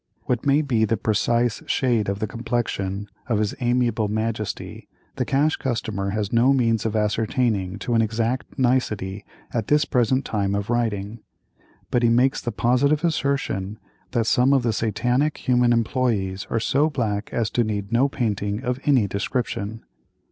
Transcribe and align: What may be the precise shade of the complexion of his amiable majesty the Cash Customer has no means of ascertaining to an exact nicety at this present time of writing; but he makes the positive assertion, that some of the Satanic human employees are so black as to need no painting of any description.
What 0.23 0.47
may 0.47 0.63
be 0.63 0.83
the 0.83 0.97
precise 0.97 1.61
shade 1.67 2.09
of 2.09 2.17
the 2.17 2.25
complexion 2.25 3.07
of 3.27 3.37
his 3.37 3.53
amiable 3.59 4.07
majesty 4.07 4.87
the 5.17 5.25
Cash 5.25 5.57
Customer 5.57 6.09
has 6.09 6.33
no 6.33 6.53
means 6.53 6.87
of 6.87 6.95
ascertaining 6.95 7.77
to 7.77 7.93
an 7.93 8.01
exact 8.01 8.57
nicety 8.57 9.23
at 9.53 9.67
this 9.67 9.85
present 9.85 10.25
time 10.25 10.55
of 10.55 10.71
writing; 10.71 11.19
but 11.91 12.01
he 12.01 12.09
makes 12.09 12.41
the 12.41 12.51
positive 12.51 13.03
assertion, 13.03 13.77
that 14.09 14.25
some 14.25 14.53
of 14.53 14.63
the 14.63 14.73
Satanic 14.73 15.47
human 15.47 15.71
employees 15.71 16.47
are 16.49 16.59
so 16.59 16.89
black 16.89 17.29
as 17.31 17.51
to 17.51 17.63
need 17.63 17.91
no 17.91 18.09
painting 18.09 18.63
of 18.63 18.79
any 18.83 19.05
description. 19.05 19.85